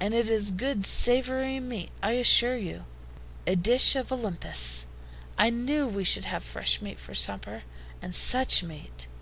[0.00, 2.86] "And it is good savory meat, I assure you;
[3.46, 4.86] a dish of Olympus!
[5.36, 7.64] I knew we should have fresh meat for supper,
[8.00, 9.06] and such meat!